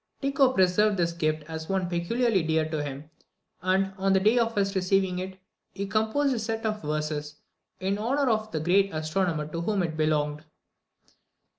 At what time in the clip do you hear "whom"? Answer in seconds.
9.61-9.83